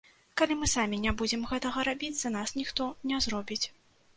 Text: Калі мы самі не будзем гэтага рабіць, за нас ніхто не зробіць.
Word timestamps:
Калі 0.41 0.53
мы 0.61 0.69
самі 0.71 0.99
не 1.03 1.13
будзем 1.19 1.45
гэтага 1.51 1.83
рабіць, 1.91 2.11
за 2.21 2.33
нас 2.37 2.57
ніхто 2.61 2.89
не 3.11 3.21
зробіць. 3.27 3.63